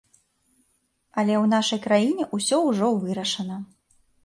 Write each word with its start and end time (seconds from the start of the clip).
Але 1.23 1.33
ў 1.43 1.45
нашай 1.53 1.79
краіне 1.85 2.23
ўсё 2.41 2.57
ўжо 2.71 2.91
вырашана. 3.07 3.63